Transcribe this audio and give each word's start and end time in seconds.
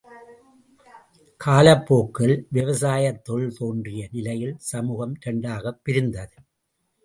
காலப்போக்கில் 1.41 2.47
விவசாயத் 2.49 3.23
தொழில் 3.23 3.55
தோன்றிய 3.57 4.09
நிலையில் 4.11 4.55
சமூகம் 4.57 5.15
இரண்டாகப் 5.21 5.81
பிரிந்தது. 5.83 6.37